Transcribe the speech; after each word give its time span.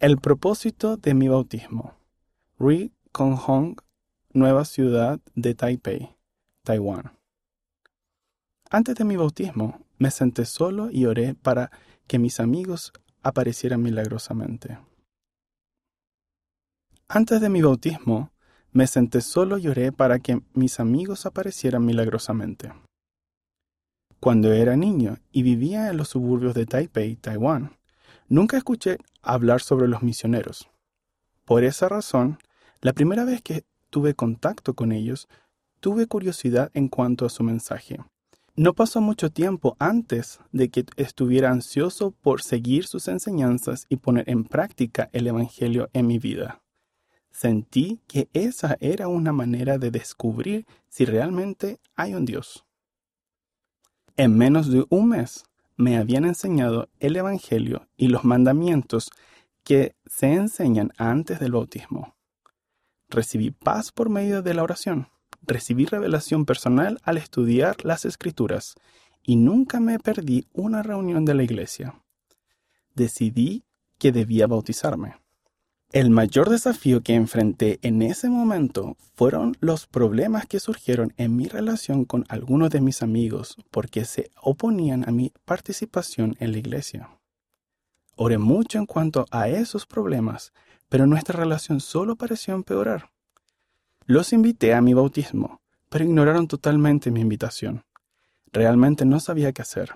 El 0.00 0.16
propósito 0.16 0.96
de 0.96 1.12
mi 1.12 1.28
bautismo. 1.28 1.94
Ri 2.58 2.90
Kong 3.12 3.36
Hong, 3.36 3.76
nueva 4.32 4.64
ciudad 4.64 5.20
de 5.34 5.54
Taipei, 5.54 6.16
Taiwán. 6.62 7.18
Antes 8.70 8.94
de 8.94 9.04
mi 9.04 9.16
bautismo, 9.16 9.84
me 9.98 10.10
senté 10.10 10.46
solo 10.46 10.90
y 10.90 11.04
oré 11.04 11.34
para 11.34 11.70
que 12.06 12.18
mis 12.18 12.40
amigos 12.40 12.94
aparecieran 13.22 13.82
milagrosamente. 13.82 14.78
Antes 17.06 17.42
de 17.42 17.50
mi 17.50 17.60
bautismo, 17.60 18.32
me 18.72 18.86
senté 18.86 19.20
solo 19.20 19.58
y 19.58 19.68
oré 19.68 19.92
para 19.92 20.18
que 20.18 20.40
mis 20.54 20.80
amigos 20.80 21.26
aparecieran 21.26 21.84
milagrosamente. 21.84 22.72
Cuando 24.18 24.50
era 24.54 24.76
niño 24.76 25.18
y 25.30 25.42
vivía 25.42 25.90
en 25.90 25.98
los 25.98 26.08
suburbios 26.08 26.54
de 26.54 26.64
Taipei, 26.64 27.16
Taiwán, 27.16 27.76
nunca 28.30 28.56
escuché 28.56 28.96
hablar 29.20 29.60
sobre 29.60 29.88
los 29.88 30.02
misioneros. 30.02 30.70
Por 31.44 31.64
esa 31.64 31.88
razón, 31.90 32.38
la 32.80 32.94
primera 32.94 33.26
vez 33.26 33.42
que 33.42 33.64
tuve 33.90 34.14
contacto 34.14 34.72
con 34.72 34.92
ellos, 34.92 35.28
tuve 35.80 36.06
curiosidad 36.06 36.70
en 36.72 36.88
cuanto 36.88 37.26
a 37.26 37.28
su 37.28 37.42
mensaje. 37.42 37.98
No 38.56 38.72
pasó 38.74 39.00
mucho 39.00 39.30
tiempo 39.30 39.76
antes 39.78 40.40
de 40.52 40.70
que 40.70 40.84
estuviera 40.96 41.50
ansioso 41.50 42.12
por 42.12 42.42
seguir 42.42 42.86
sus 42.86 43.08
enseñanzas 43.08 43.86
y 43.88 43.96
poner 43.96 44.28
en 44.28 44.44
práctica 44.44 45.08
el 45.12 45.26
Evangelio 45.26 45.88
en 45.92 46.06
mi 46.06 46.18
vida. 46.18 46.62
Sentí 47.30 48.00
que 48.06 48.28
esa 48.32 48.76
era 48.80 49.08
una 49.08 49.32
manera 49.32 49.78
de 49.78 49.90
descubrir 49.90 50.66
si 50.88 51.04
realmente 51.04 51.80
hay 51.94 52.14
un 52.14 52.24
Dios. 52.24 52.66
En 54.16 54.36
menos 54.36 54.70
de 54.70 54.84
un 54.90 55.08
mes 55.08 55.44
me 55.80 55.96
habían 55.96 56.24
enseñado 56.24 56.90
el 56.98 57.16
Evangelio 57.16 57.88
y 57.96 58.08
los 58.08 58.24
mandamientos 58.24 59.10
que 59.64 59.96
se 60.04 60.32
enseñan 60.32 60.92
antes 60.98 61.40
del 61.40 61.52
bautismo. 61.52 62.14
Recibí 63.08 63.50
paz 63.50 63.90
por 63.90 64.10
medio 64.10 64.42
de 64.42 64.54
la 64.54 64.62
oración, 64.62 65.08
recibí 65.42 65.86
revelación 65.86 66.44
personal 66.44 66.98
al 67.02 67.16
estudiar 67.16 67.84
las 67.84 68.04
escrituras 68.04 68.74
y 69.22 69.36
nunca 69.36 69.80
me 69.80 69.98
perdí 69.98 70.46
una 70.52 70.82
reunión 70.82 71.24
de 71.24 71.34
la 71.34 71.42
iglesia. 71.42 72.00
Decidí 72.94 73.64
que 73.98 74.12
debía 74.12 74.46
bautizarme. 74.46 75.19
El 75.92 76.10
mayor 76.10 76.50
desafío 76.50 77.02
que 77.02 77.14
enfrenté 77.14 77.80
en 77.82 78.00
ese 78.02 78.28
momento 78.28 78.96
fueron 79.16 79.56
los 79.58 79.88
problemas 79.88 80.46
que 80.46 80.60
surgieron 80.60 81.12
en 81.16 81.34
mi 81.34 81.48
relación 81.48 82.04
con 82.04 82.24
algunos 82.28 82.70
de 82.70 82.80
mis 82.80 83.02
amigos 83.02 83.56
porque 83.72 84.04
se 84.04 84.30
oponían 84.40 85.08
a 85.08 85.10
mi 85.10 85.32
participación 85.44 86.36
en 86.38 86.52
la 86.52 86.58
iglesia. 86.58 87.10
Oré 88.14 88.38
mucho 88.38 88.78
en 88.78 88.86
cuanto 88.86 89.26
a 89.32 89.48
esos 89.48 89.84
problemas, 89.84 90.52
pero 90.88 91.08
nuestra 91.08 91.40
relación 91.40 91.80
solo 91.80 92.14
pareció 92.14 92.54
empeorar. 92.54 93.10
Los 94.06 94.32
invité 94.32 94.74
a 94.74 94.80
mi 94.80 94.94
bautismo, 94.94 95.60
pero 95.88 96.04
ignoraron 96.04 96.46
totalmente 96.46 97.10
mi 97.10 97.20
invitación. 97.20 97.84
Realmente 98.52 99.04
no 99.04 99.18
sabía 99.18 99.50
qué 99.52 99.62
hacer. 99.62 99.92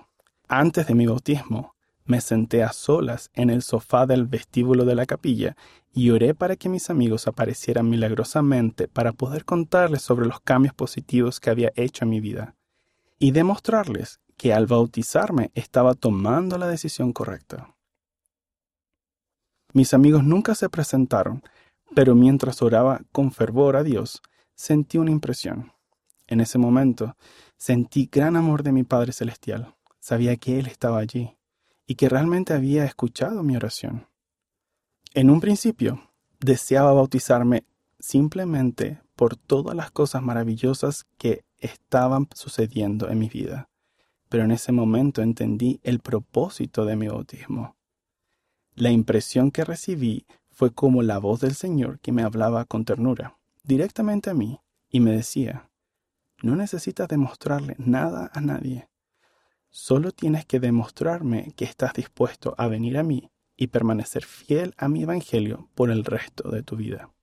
Antes 0.49 0.87
de 0.87 0.95
mi 0.95 1.07
bautismo, 1.07 1.74
me 2.05 2.21
senté 2.21 2.63
a 2.63 2.71
solas 2.71 3.31
en 3.33 3.49
el 3.49 3.63
sofá 3.63 4.05
del 4.05 4.25
vestíbulo 4.25 4.85
de 4.85 4.95
la 4.95 5.05
capilla 5.05 5.57
y 5.91 6.11
oré 6.11 6.35
para 6.35 6.55
que 6.55 6.69
mis 6.69 6.89
amigos 6.89 7.27
aparecieran 7.27 7.89
milagrosamente 7.89 8.87
para 8.87 9.11
poder 9.11 9.43
contarles 9.43 10.03
sobre 10.03 10.27
los 10.27 10.39
cambios 10.39 10.73
positivos 10.73 11.39
que 11.39 11.49
había 11.49 11.71
hecho 11.75 12.05
en 12.05 12.11
mi 12.11 12.19
vida 12.19 12.55
y 13.17 13.31
demostrarles 13.31 14.19
que 14.37 14.53
al 14.53 14.67
bautizarme 14.67 15.51
estaba 15.55 15.95
tomando 15.95 16.57
la 16.57 16.67
decisión 16.67 17.11
correcta. 17.11 17.73
Mis 19.73 19.93
amigos 19.93 20.23
nunca 20.23 20.53
se 20.53 20.69
presentaron, 20.69 21.41
pero 21.95 22.13
mientras 22.13 22.61
oraba 22.61 23.01
con 23.11 23.31
fervor 23.31 23.75
a 23.77 23.83
Dios, 23.83 24.21
sentí 24.53 24.97
una 24.97 25.11
impresión. 25.11 25.73
En 26.27 26.41
ese 26.41 26.57
momento, 26.57 27.15
sentí 27.57 28.09
gran 28.11 28.35
amor 28.35 28.63
de 28.63 28.71
mi 28.71 28.83
Padre 28.83 29.11
Celestial. 29.11 29.75
Sabía 29.99 30.35
que 30.37 30.59
Él 30.59 30.67
estaba 30.67 30.99
allí 30.99 31.35
y 31.87 31.95
que 31.95 32.09
realmente 32.09 32.53
había 32.53 32.85
escuchado 32.85 33.43
mi 33.43 33.55
oración. 33.55 34.07
En 35.13 35.29
un 35.29 35.39
principio, 35.39 36.11
deseaba 36.39 36.93
bautizarme 36.93 37.65
simplemente 37.99 39.01
por 39.15 39.35
todas 39.35 39.75
las 39.75 39.91
cosas 39.91 40.21
maravillosas 40.21 41.05
que 41.17 41.45
estaban 41.57 42.27
sucediendo 42.33 43.09
en 43.09 43.19
mi 43.19 43.29
vida, 43.29 43.69
pero 44.29 44.43
en 44.43 44.51
ese 44.51 44.71
momento 44.71 45.21
entendí 45.21 45.79
el 45.83 45.99
propósito 45.99 46.85
de 46.85 46.95
mi 46.95 47.07
bautismo. 47.07 47.75
La 48.75 48.91
impresión 48.91 49.51
que 49.51 49.63
recibí 49.63 50.25
fue 50.51 50.73
como 50.73 51.01
la 51.01 51.17
voz 51.17 51.41
del 51.41 51.55
Señor 51.55 51.99
que 51.99 52.11
me 52.11 52.23
hablaba 52.23 52.65
con 52.65 52.85
ternura, 52.85 53.37
directamente 53.63 54.29
a 54.29 54.33
mí, 54.33 54.59
y 54.89 54.99
me 54.99 55.11
decía, 55.11 55.69
no 56.41 56.55
necesitas 56.55 57.07
demostrarle 57.07 57.75
nada 57.77 58.29
a 58.33 58.41
nadie, 58.41 58.89
Solo 59.77 60.13
tienes 60.13 60.45
que 60.45 60.61
demostrarme 60.61 61.51
que 61.57 61.65
estás 61.65 61.91
dispuesto 61.91 62.55
a 62.57 62.69
venir 62.69 62.97
a 62.97 63.03
mí 63.03 63.29
y 63.57 63.67
permanecer 63.67 64.23
fiel 64.23 64.73
a 64.77 64.87
mi 64.87 65.03
Evangelio 65.03 65.69
por 65.75 65.91
el 65.91 66.05
resto 66.05 66.49
de 66.49 66.63
tu 66.63 66.77
vida. 66.77 67.13